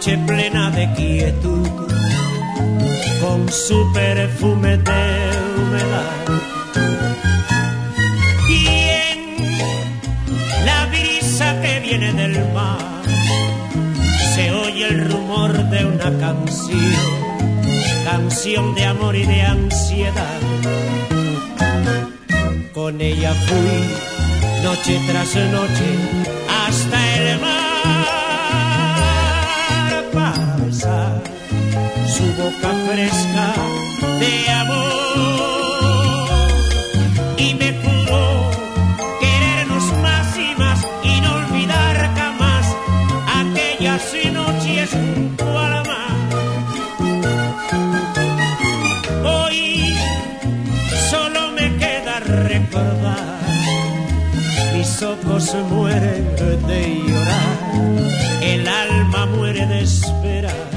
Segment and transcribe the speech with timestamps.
[0.00, 1.68] noche plena de quietud,
[3.20, 6.24] con su perfume de humedad.
[8.48, 8.66] Y
[9.04, 12.78] en la brisa que viene del mar,
[14.34, 17.10] se oye el rumor de una canción,
[18.10, 20.40] canción de amor y de ansiedad.
[22.72, 26.39] Con ella fui noche tras noche
[55.00, 60.69] los ojos mueren de llorar, el alma muere de esperar.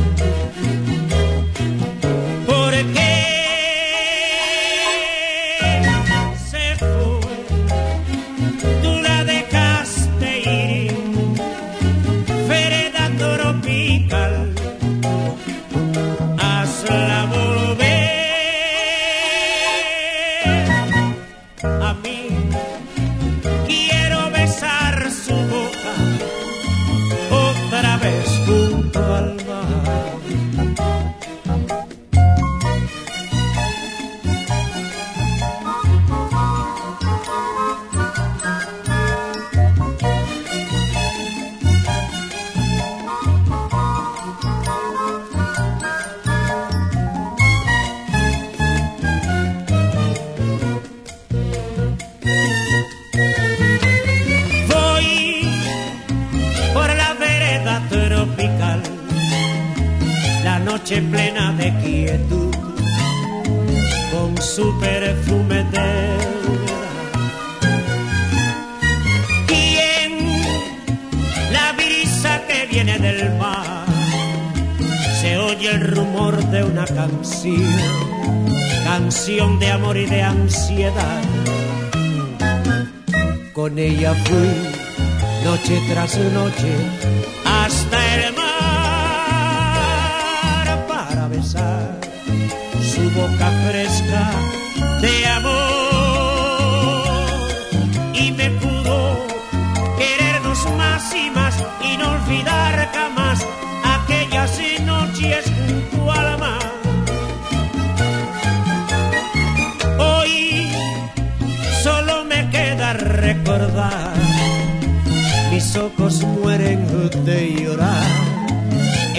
[86.04, 87.13] las noches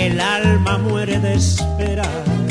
[0.06, 2.43] el alma muere de esperar.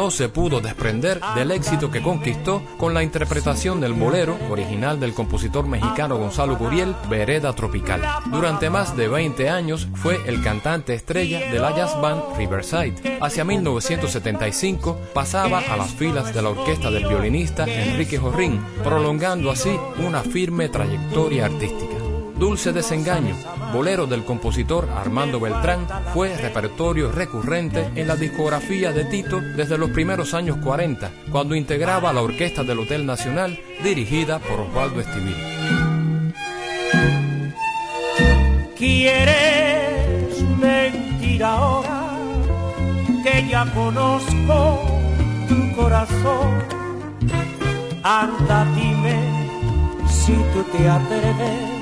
[0.00, 5.12] No se pudo desprender del éxito que conquistó con la interpretación del bolero, original del
[5.12, 8.00] compositor mexicano Gonzalo Guriel, Vereda Tropical.
[8.30, 13.18] Durante más de 20 años fue el cantante estrella de la jazz band Riverside.
[13.20, 19.78] Hacia 1975 pasaba a las filas de la orquesta del violinista Enrique Jorrín, prolongando así
[19.98, 21.89] una firme trayectoria artística.
[22.40, 23.36] Dulce Desengaño,
[23.70, 29.90] bolero del compositor Armando Beltrán, fue repertorio recurrente en la discografía de Tito desde los
[29.90, 35.36] primeros años 40, cuando integraba la orquesta del Hotel Nacional dirigida por Osvaldo Estivil.
[38.74, 42.18] ¿Quieres mentir ahora
[43.22, 44.80] que ya conozco
[45.46, 46.54] tu corazón?
[48.02, 49.20] Anda, dime
[50.08, 51.79] si tú te atreves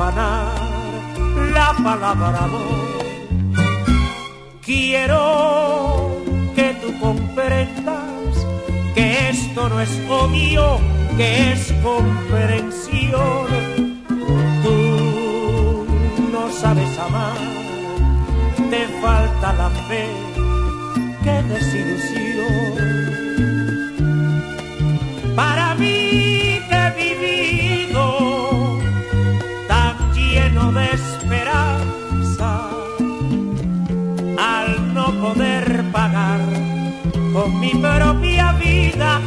[0.00, 0.54] profanar
[1.52, 3.04] la palabra amor.
[4.64, 6.22] Quiero
[6.54, 8.46] que tú comprendas
[8.94, 10.78] que esto no es odio,
[11.18, 13.46] que es comprensión.
[14.62, 15.86] Tú
[16.32, 17.36] no sabes amar,
[18.70, 20.06] te falta la fe,
[21.24, 22.40] qué desilusión.
[25.36, 26.29] Para mí
[35.20, 36.40] poder pagar
[37.32, 39.20] con mi propia vida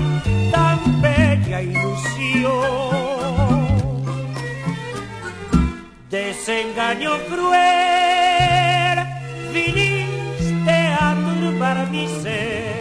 [0.52, 2.54] tan bella ilusión.
[6.10, 8.98] Desengaño cruel,
[9.54, 12.73] viniste a turbar mi ser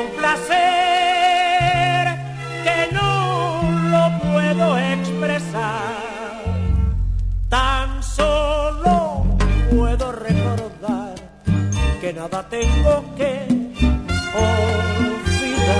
[0.00, 0.58] un placer
[2.64, 3.62] que no
[3.92, 5.96] lo puedo expresar.
[7.48, 9.24] Tan solo
[9.70, 11.14] puedo recordar
[12.00, 13.32] que nada tengo que
[14.34, 15.78] olvidar.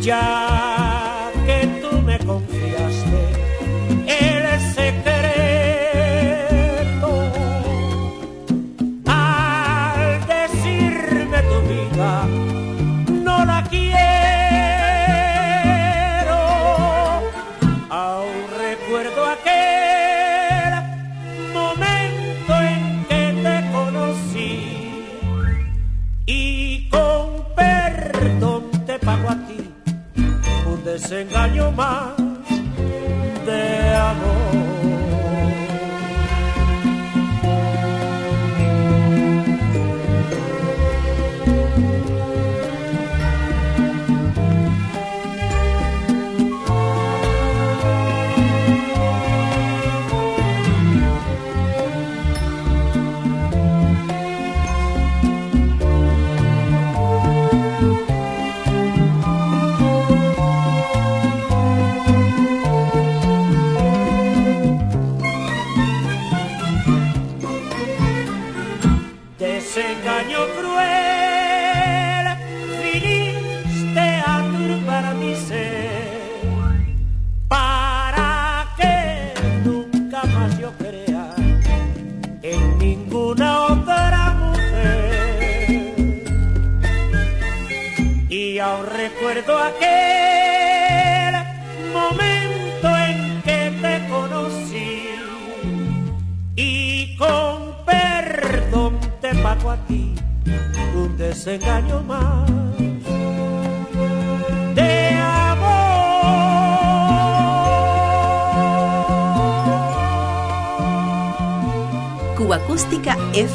[0.00, 0.33] Ya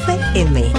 [0.07, 0.69] FM.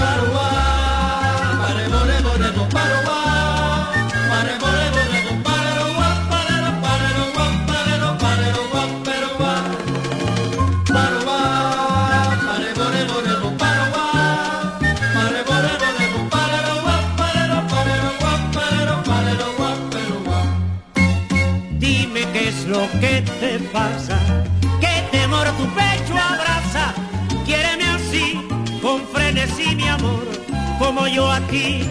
[31.13, 31.83] Yo a ti.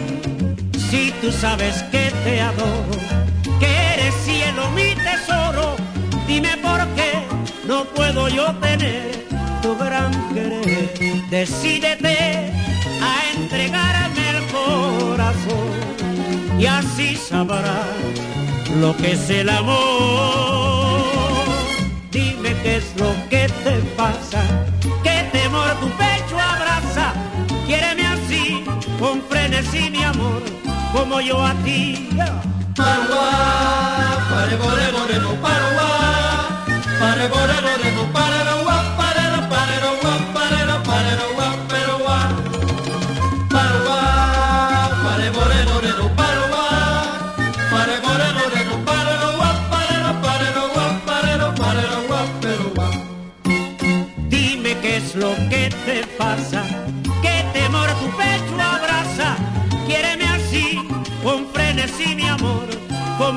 [0.90, 2.98] Si tú sabes que te adoro,
[3.60, 5.76] que eres cielo mi tesoro,
[6.26, 7.12] dime por qué
[7.66, 9.26] no puedo yo tener
[9.62, 11.22] tu gran querer.
[11.30, 12.50] Decídete
[13.00, 15.70] a entregarme el corazón
[16.58, 17.86] y así sabrás
[18.80, 20.69] lo que es el amor.
[29.62, 30.42] Frenesí mi amor,
[30.92, 32.08] como yo a ti.
[32.76, 33.30] Paraguá,
[34.30, 35.90] pare, pare, pare, no, Paraguá,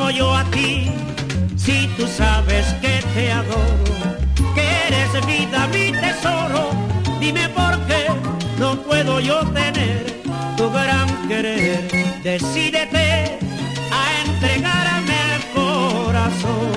[0.09, 0.91] yo a ti.
[1.55, 3.83] Si tú sabes que te adoro,
[4.55, 6.71] que eres vida, mi tesoro,
[7.19, 8.07] dime por qué
[8.59, 10.05] no puedo yo tener
[10.57, 11.87] tu gran querer.
[12.23, 13.39] Decídete
[13.91, 16.71] a entregarme el corazón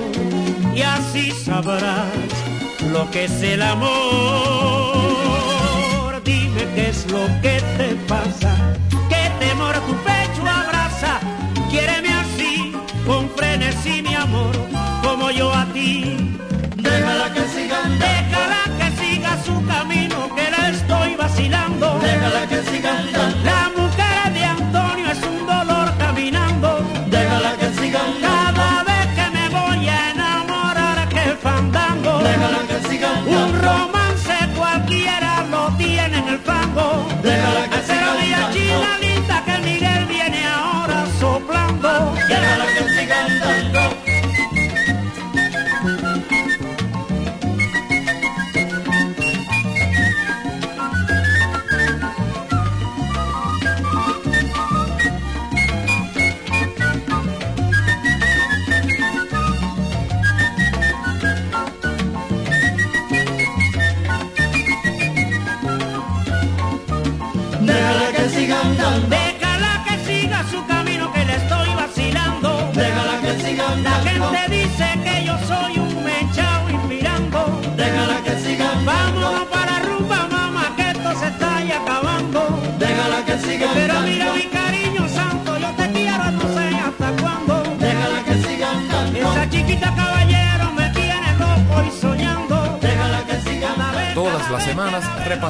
[0.75, 2.07] y así sabrás
[2.91, 3.97] lo que es el amor.
[6.23, 7.56] Dime qué es lo que
[15.37, 16.17] yo a ti.
[16.75, 21.99] Déjala que siga Déjala que siga su camino, que la estoy vacilando.
[21.99, 22.86] déjala que siga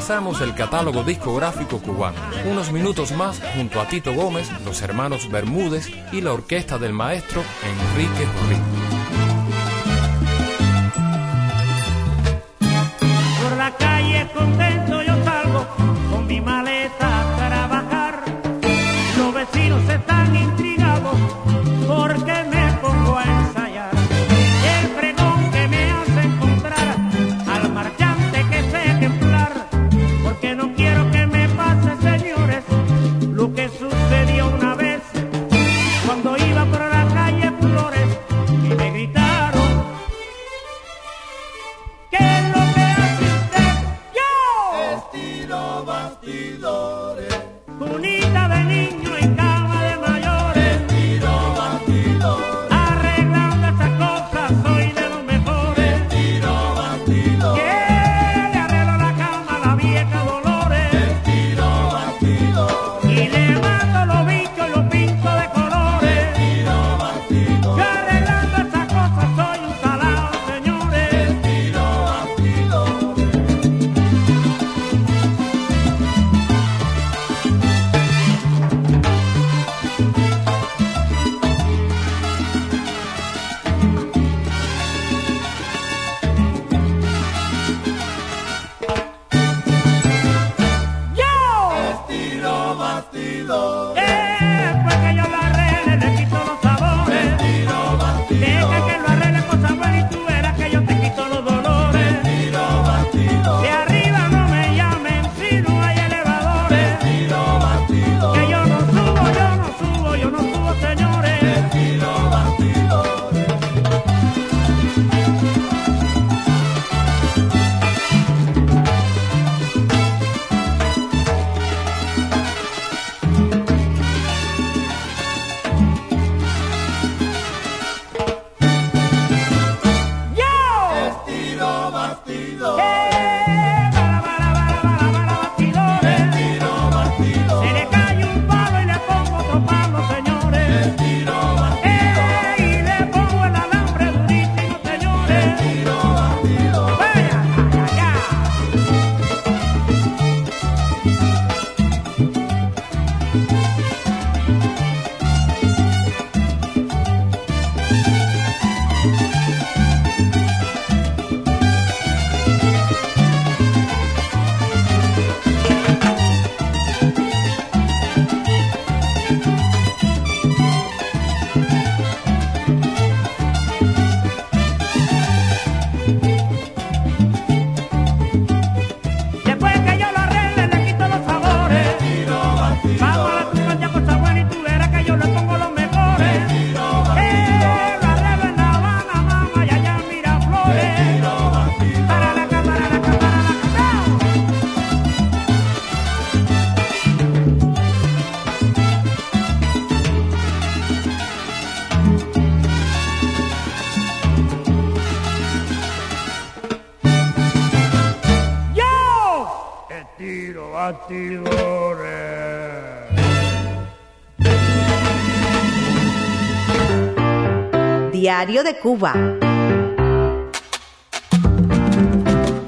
[0.08, 2.16] repasamos el catálogo discográfico cubano.
[2.50, 7.44] Unos minutos más junto a Tito Gómez, los hermanos Bermúdez y la orquesta del maestro
[7.62, 8.77] Enrique Jorrín.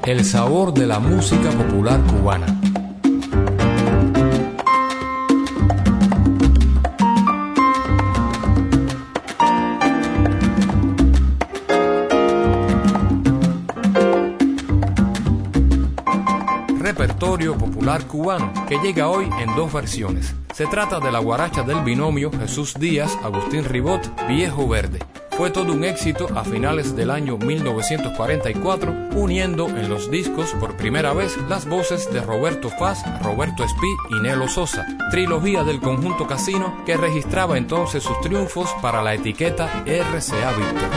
[0.04, 2.46] El sabor de la música popular cubana.
[16.78, 20.34] Repertorio popular cubano que llega hoy en dos versiones.
[20.52, 24.98] Se trata de la guaracha del binomio Jesús Díaz, Agustín Ribot, Viejo Verde
[25.40, 31.14] fue todo un éxito a finales del año 1944, uniendo en los discos por primera
[31.14, 36.84] vez las voces de Roberto Faz, Roberto Espí y Nelo Sosa, trilogía del conjunto Casino
[36.84, 40.90] que registraba entonces sus triunfos para la etiqueta RCA Victor.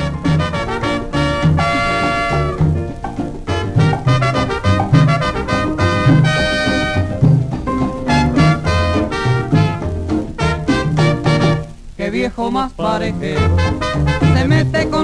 [12.12, 13.42] viejo más parejero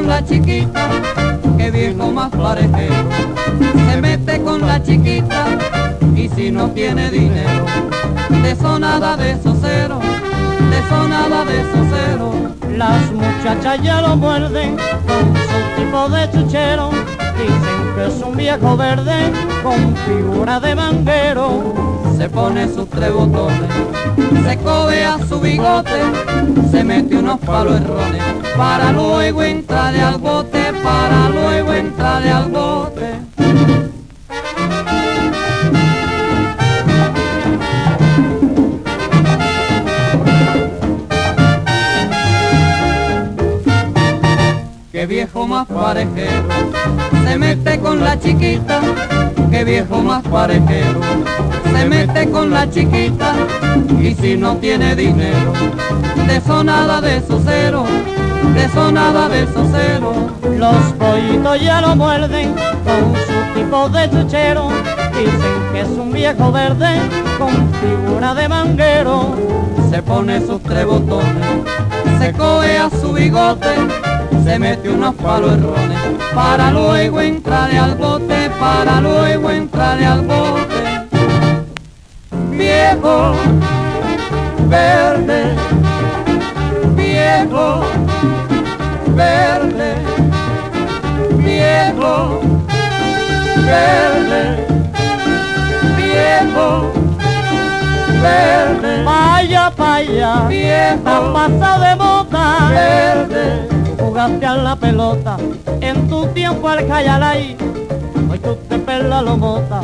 [0.09, 0.89] la chiquita,
[1.55, 2.95] que viejo más parejero,
[3.87, 5.45] se mete con la chiquita,
[6.15, 7.65] y si no tiene dinero,
[8.41, 9.99] de sonada de cero,
[10.71, 12.31] de sonada de cero.
[12.75, 16.89] Las muchachas ya lo muerden con su tipo de chuchero,
[17.37, 23.69] dicen que es un viejo verde con figura de manguero se pone sus tres botones,
[24.45, 26.01] se cobea su bigote,
[26.69, 28.21] se mete unos palos errones,
[28.57, 33.13] para luego entrarle al bote, para luego entrarle al bote.
[44.91, 46.43] Qué viejo más parejero,
[47.29, 48.81] se mete con la chiquita,
[49.51, 50.99] qué viejo más parejero
[51.71, 53.33] se mete con la chiquita
[54.01, 55.53] y si no tiene dinero,
[56.27, 57.85] de sonada de cero,
[58.53, 60.13] de sonada de cero.
[60.57, 64.69] Los pollitos ya lo muerden con su tipo de chuchero,
[65.17, 66.99] dicen que es un viejo verde
[67.37, 69.35] con figura de manguero.
[69.89, 71.45] Se pone sus tres botones,
[72.19, 73.73] se coge a su bigote,
[74.43, 75.97] se mete unos palos errones,
[76.33, 81.07] para luego entrarle al bote, para luego entrarle al bote.
[82.51, 83.33] Viejo
[84.67, 85.55] verde,
[86.95, 87.81] viejo
[89.15, 89.95] verde,
[91.37, 92.41] viejo
[93.65, 94.67] verde,
[95.97, 96.91] viejo
[98.21, 99.03] verde.
[99.03, 103.78] Vaya, vaya, viejo, pasa de moda, verde.
[103.99, 105.37] Jugaste a la pelota
[105.81, 107.55] en tu tiempo al cayalay,
[108.31, 109.81] hoy tú te pelas lo mota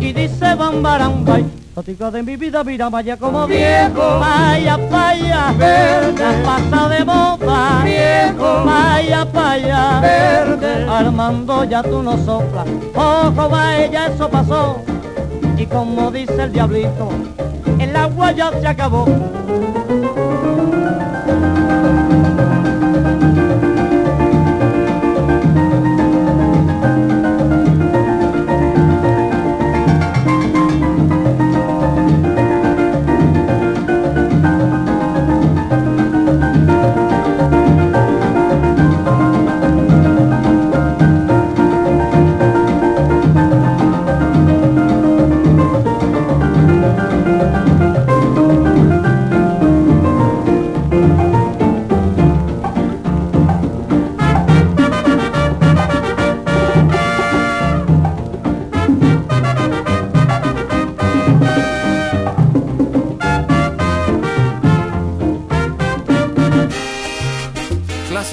[0.00, 6.88] y dice bambarambay de mi vida, mira, vaya como viejo, vaya, vaya, verde, la pasa
[6.88, 14.82] de moda, viejo, vaya, vaya, verde, Armando ya tú no soplas, ojo, vaya, eso pasó,
[15.56, 17.10] y como dice el diablito,
[17.78, 19.06] el agua ya se acabó.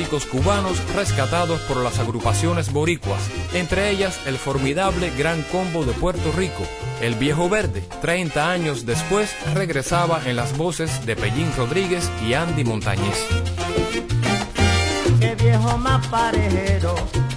[0.04, 3.22] Cubanos rescatados por las agrupaciones boricuas,
[3.54, 6.64] entre ellas el formidable Gran Combo de Puerto Rico.
[7.02, 12.66] El Viejo Verde, 30 años después, regresaba en las voces de Pellín Rodríguez y Andy
[12.66, 13.26] Montañez.
[15.20, 16.96] Qué viejo más parejero,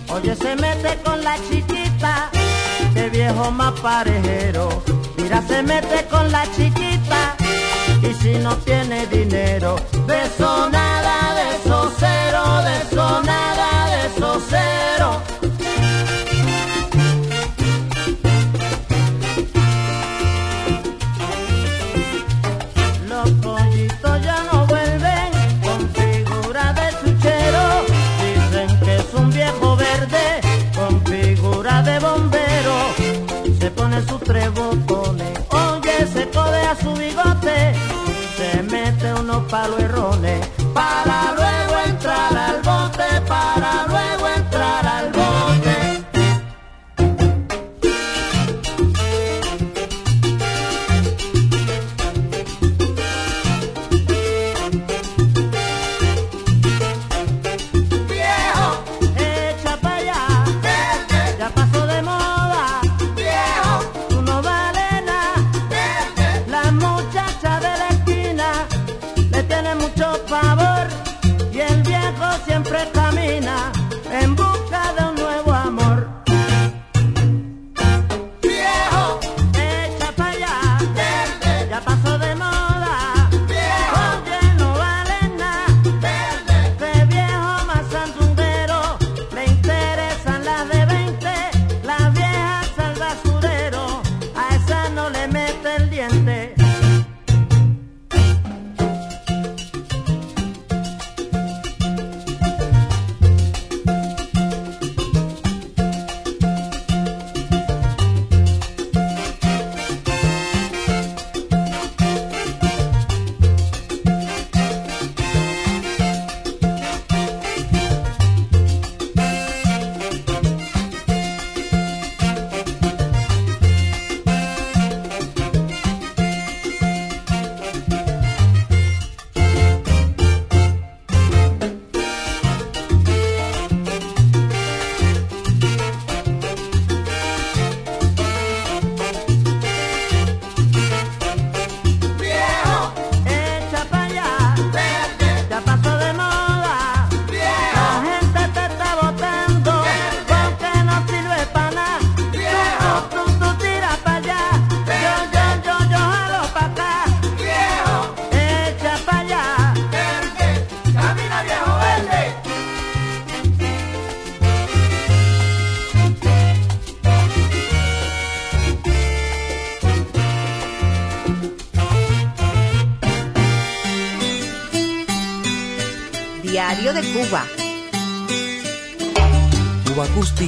[0.08, 2.30] oye se mete con la chiquita.
[2.92, 4.82] Qué viejo más parejero,
[5.16, 7.36] mira se mete con la chiquita.
[8.02, 11.27] Y si no tiene dinero, de eso nada,
[12.98, 15.22] nada de sosero.
[23.08, 25.30] Los pollitos ya no vuelven
[25.62, 27.64] con figura de chuchero.
[28.24, 30.40] Dicen que es un viejo verde
[30.74, 32.76] con figura de bombero.
[33.60, 37.74] Se pone su trebotones, oye, se codea su bigote.
[38.36, 40.48] Se mete unos palos errones.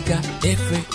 [0.00, 0.89] Música FM.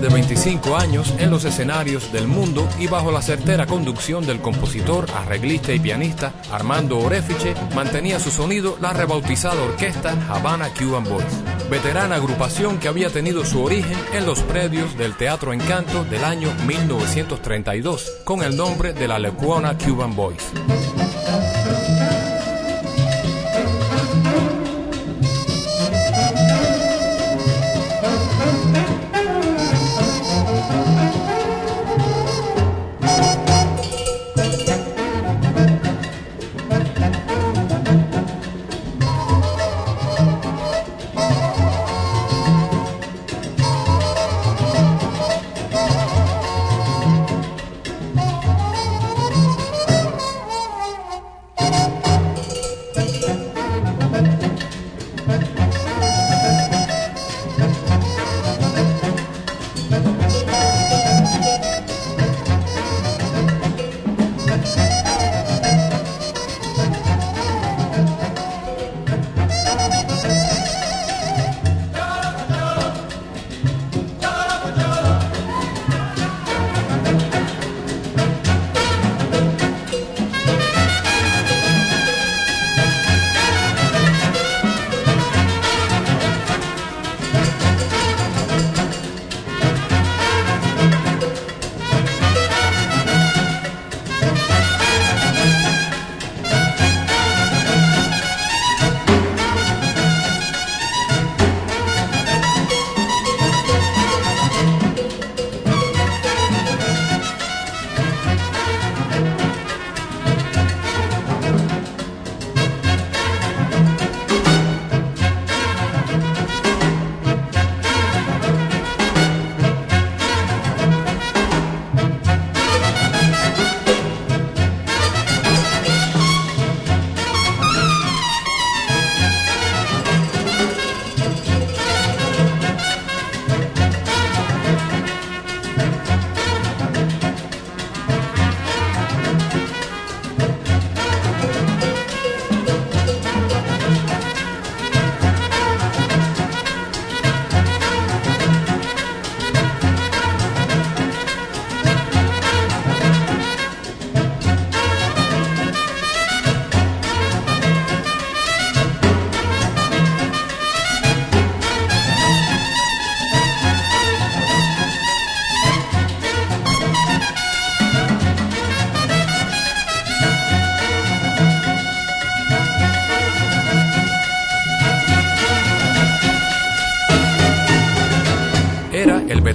[0.00, 5.06] de 25 años en los escenarios del mundo y bajo la certera conducción del compositor,
[5.10, 11.24] arreglista y pianista Armando Orefiche, mantenía su sonido la rebautizada orquesta Havana Cuban Boys,
[11.70, 16.48] veterana agrupación que había tenido su origen en los predios del Teatro Encanto del año
[16.66, 20.52] 1932 con el nombre de la Lecuona Cuban Boys.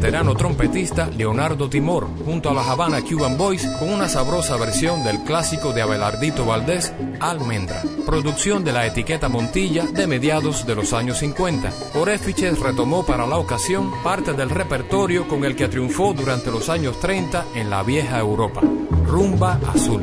[0.04, 5.24] Veterano trompetista Leonardo Timor, junto a la Habana Cuban Boys, con una sabrosa versión del
[5.24, 11.20] clásico de Abelardito Valdés, Almendra, producción de la etiqueta Montilla de mediados de los años
[11.20, 11.72] 50.
[11.96, 17.00] Orefiches retomó para la ocasión parte del repertorio con el que triunfó durante los años
[17.00, 18.60] 30 en la vieja Europa,
[19.06, 20.02] Rumba Azul.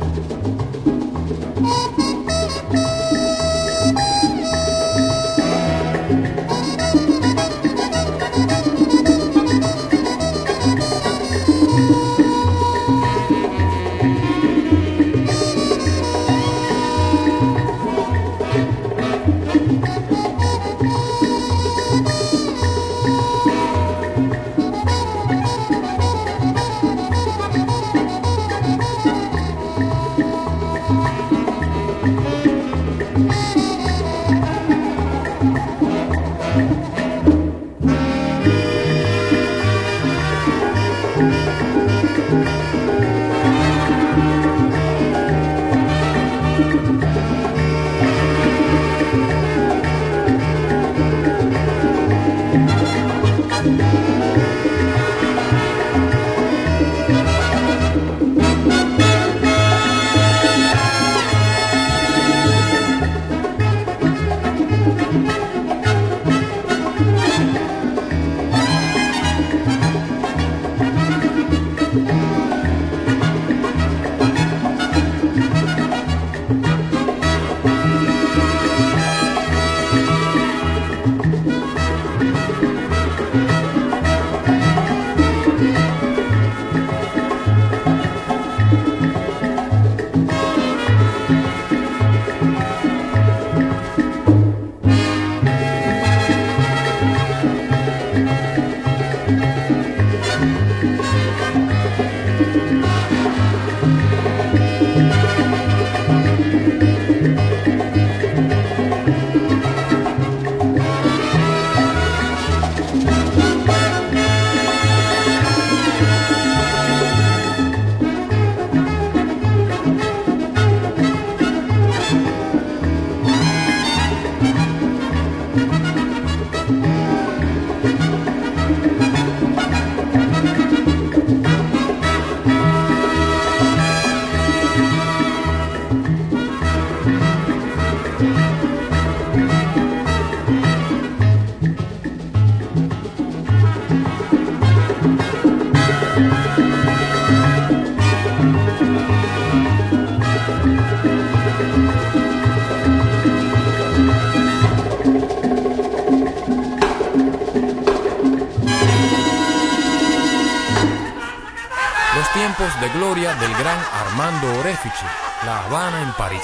[164.21, 165.05] Armando Orefici,
[165.47, 166.43] La Habana en París.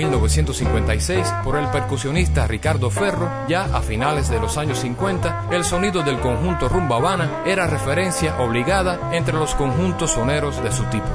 [0.00, 6.02] 1956 por el percusionista Ricardo Ferro, ya a finales de los años 50, el sonido
[6.02, 11.06] del conjunto Rumba Habana era referencia obligada entre los conjuntos soneros de su tipo.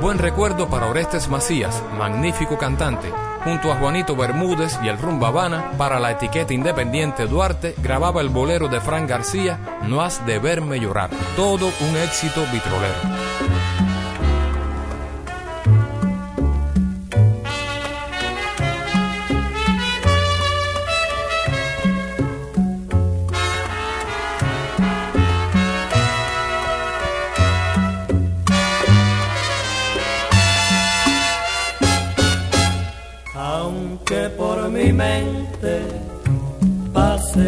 [0.00, 3.10] Buen recuerdo para Orestes Macías, magnífico cantante,
[3.44, 8.28] junto a Juanito Bermúdez y el Rumba Habana, para la etiqueta independiente Duarte, grababa el
[8.28, 11.08] bolero de Fran García, No has de verme llorar.
[11.34, 13.23] Todo un éxito vitrolero.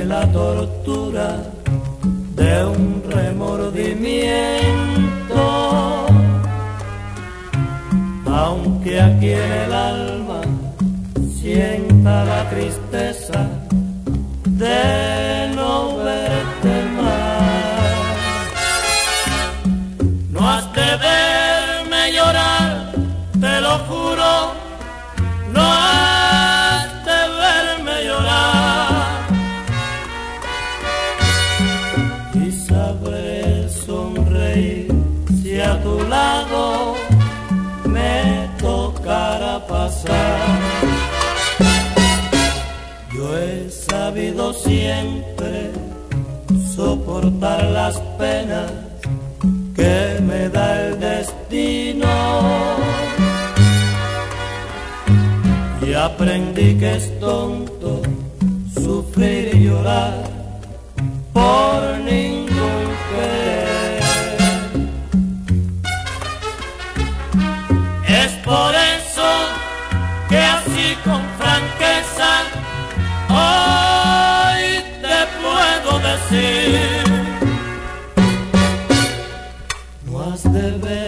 [0.06, 1.42] La tortura
[2.34, 6.06] de un remordimiento.
[8.26, 10.42] Aunque aquí en el alma
[11.40, 13.48] sienta la tristeza
[14.44, 15.15] de
[44.86, 45.72] siempre
[46.76, 48.70] soportar las penas
[49.74, 52.14] que me da el destino.
[55.86, 58.02] Y aprendí que es tonto
[58.74, 60.14] sufrir y llorar
[61.32, 62.35] por ningún
[76.30, 77.04] decir,
[80.04, 81.05] no has de verme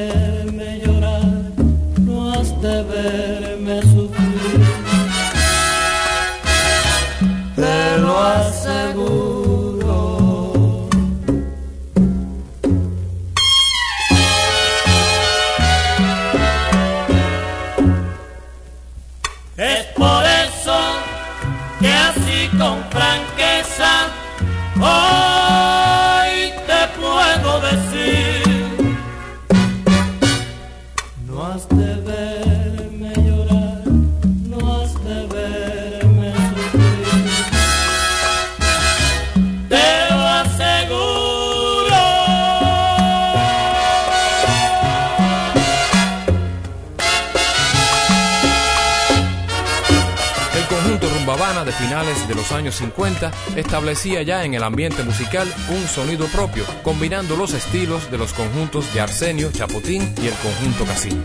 [52.59, 58.19] años 50 establecía ya en el ambiente musical un sonido propio, combinando los estilos de
[58.19, 61.23] los conjuntos de Arsenio, Chapotín y el conjunto Casino.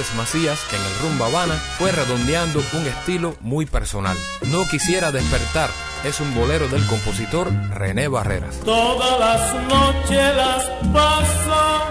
[0.00, 4.16] Orestes Macías en el Rumba Habana fue redondeando un estilo muy personal.
[4.46, 5.68] No quisiera despertar
[6.04, 8.60] es un bolero del compositor René Barreras.
[8.64, 11.82] Todas las noches las paso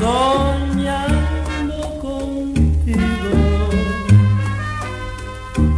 [0.00, 3.70] soñando contigo,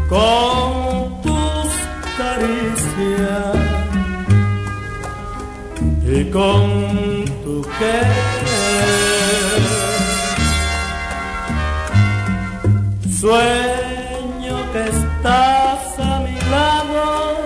[0.09, 1.73] con tus
[2.17, 3.57] caricias
[6.07, 8.22] y con tu querer.
[13.23, 17.37] Sueño que estás a mi lado,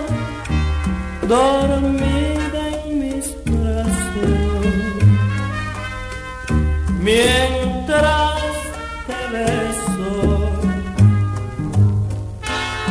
[1.27, 4.65] dormida en mis brazos,
[6.99, 8.41] mientras
[9.05, 10.13] te beso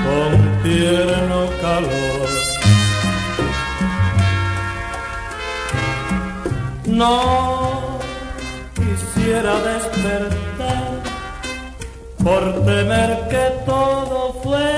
[0.04, 0.30] con
[0.62, 2.28] tierno calor.
[6.86, 7.98] No
[8.76, 10.35] quisiera despertar
[12.26, 14.68] por temer que todo fue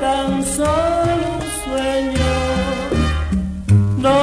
[0.00, 2.32] tan solo un sueño.
[4.06, 4.18] No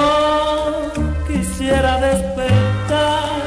[1.29, 3.39] quisiera despertar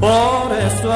[0.00, 0.86] Por eso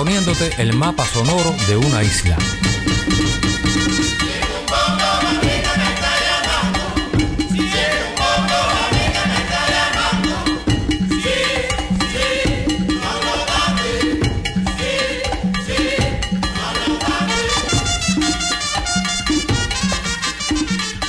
[0.00, 2.38] proponiéndote el mapa sonoro de una isla.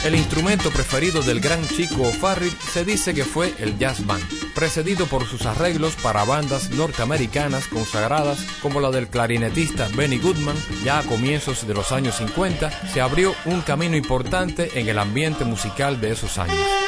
[0.03, 4.25] El instrumento preferido del gran Chico O'Farrill se dice que fue el jazz band,
[4.62, 10.55] precedido por sus arreglos para bandas norteamericanas consagradas como la del clarinetista Benny Goodman.
[10.84, 15.45] Ya a comienzos de los años 50 se abrió un camino importante en el ambiente
[15.45, 16.80] musical de esos años.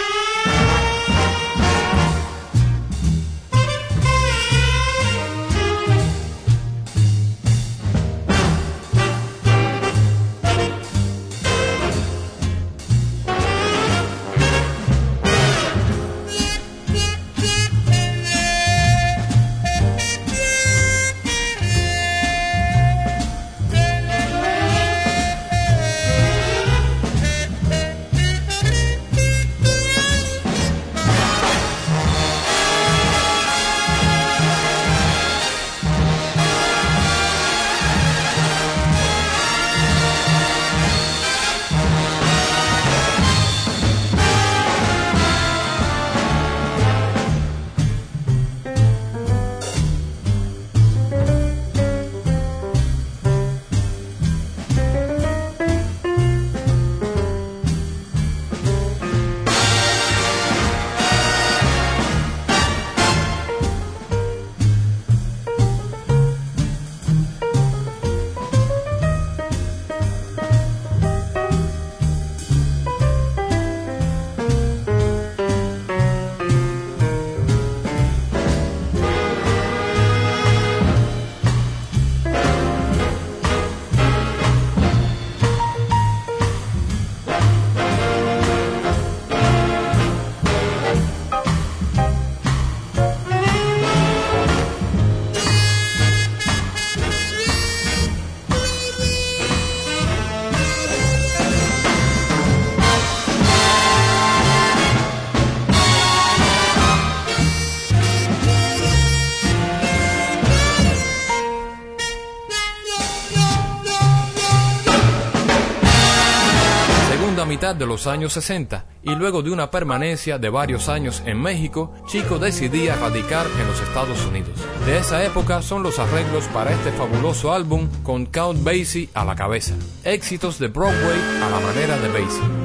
[117.72, 122.38] De los años 60 y luego de una permanencia de varios años en México, Chico
[122.38, 124.52] decidía radicar en los Estados Unidos.
[124.86, 129.36] De esa época son los arreglos para este fabuloso álbum con Count Basie a la
[129.36, 129.76] cabeza.
[130.04, 132.63] Éxitos de Broadway a la manera de Basie.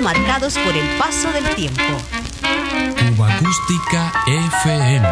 [0.00, 1.82] Por el paso del tiempo.
[3.16, 5.08] Cuba Acústica FM.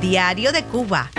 [0.00, 1.10] Diario de Cuba.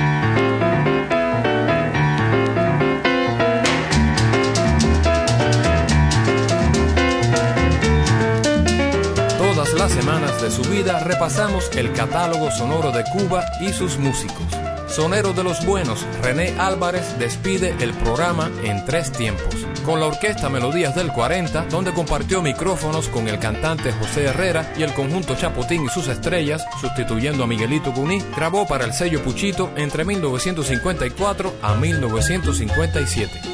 [9.37, 14.68] Todas las semanas de su vida repasamos el catálogo sonoro de Cuba y sus músicos.
[14.89, 20.49] Sonero de los Buenos, René Álvarez despide el programa en tres tiempos, con la orquesta
[20.49, 25.85] Melodías del 40, donde compartió micrófonos con el cantante José Herrera y el conjunto Chapotín
[25.85, 31.75] y sus estrellas, sustituyendo a Miguelito Cuní, grabó para el sello Puchito entre 1954 a
[31.75, 33.48] 1957.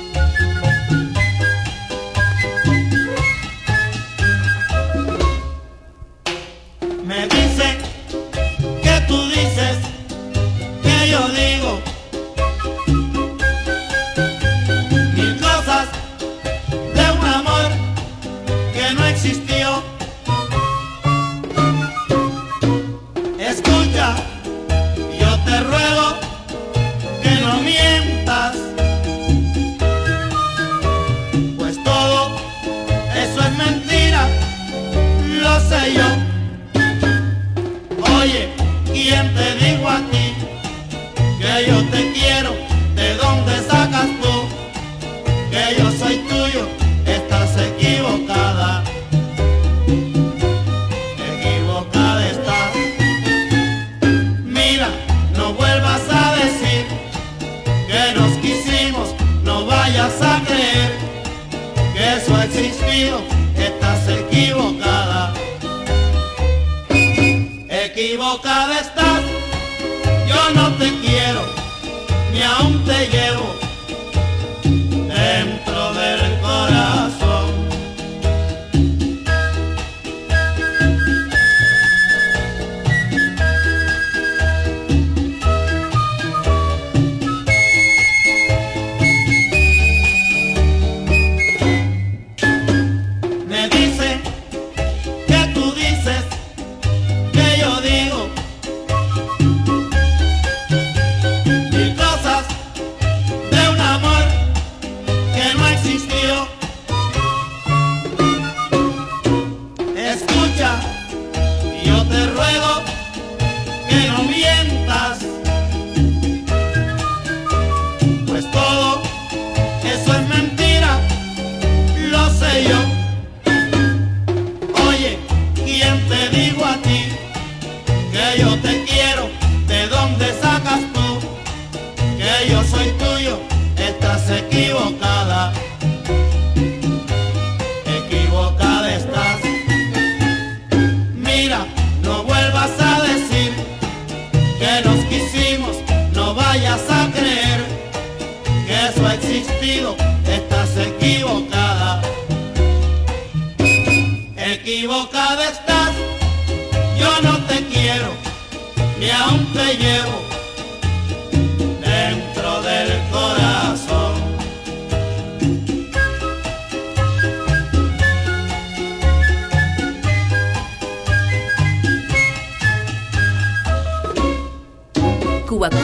[68.35, 69.14] boca de esta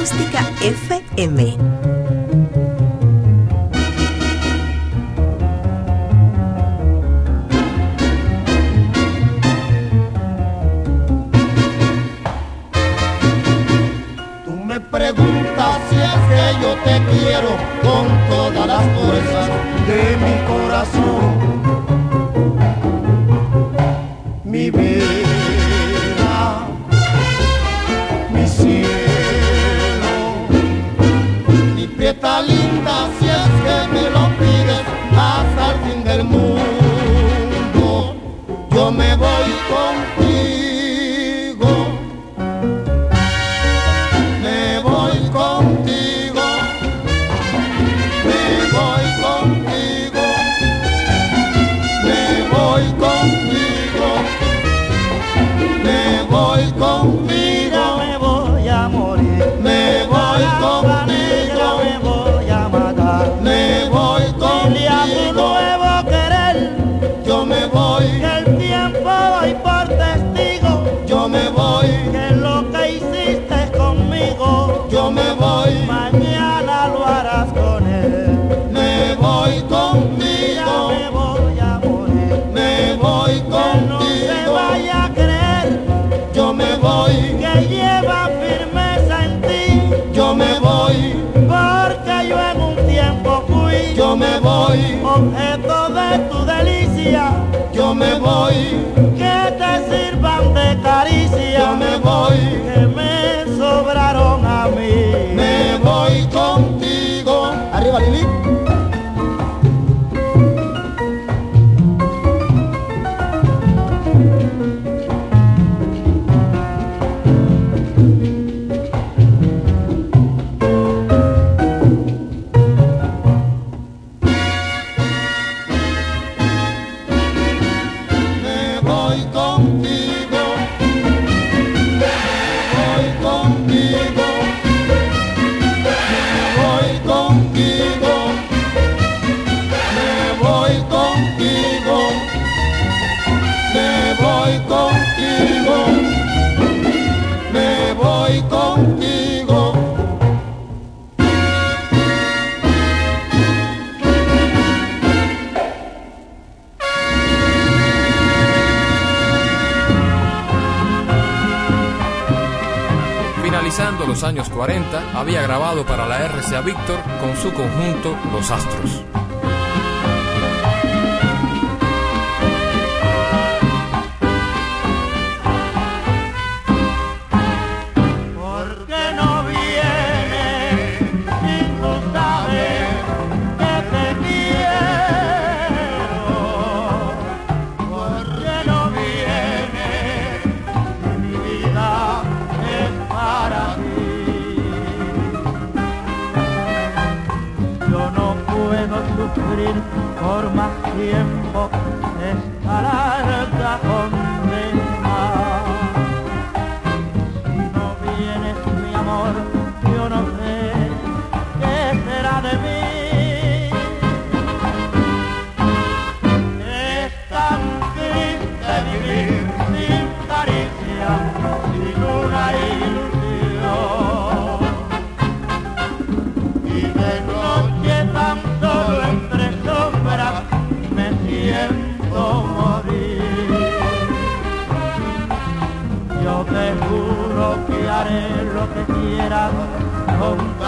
[0.01, 1.90] Acústica FM.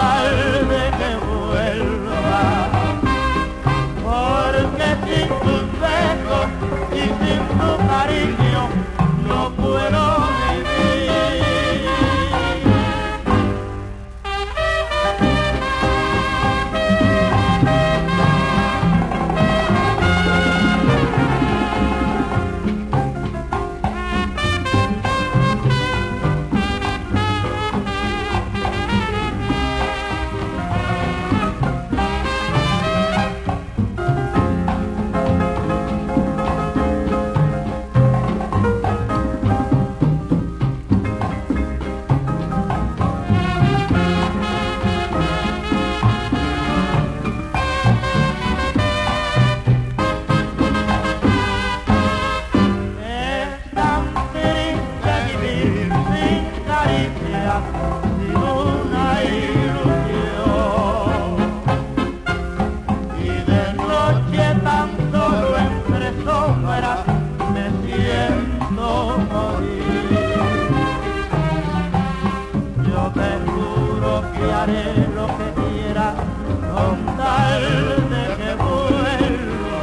[0.04, 0.93] Con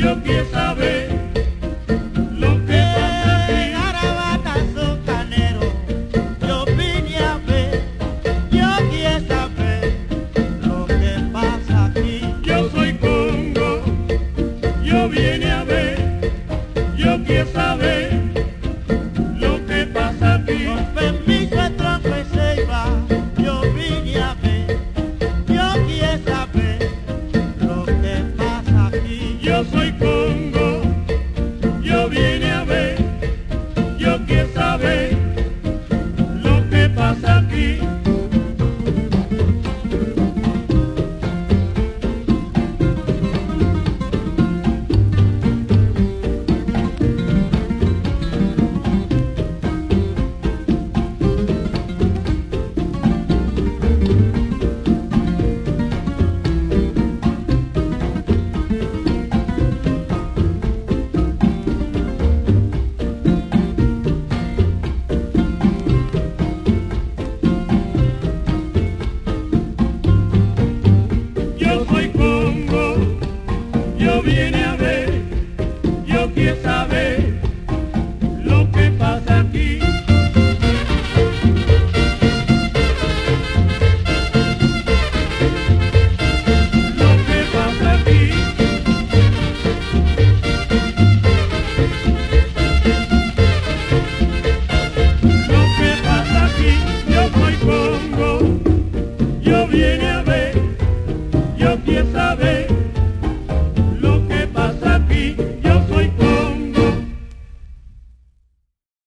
[0.00, 0.39] yo quiero.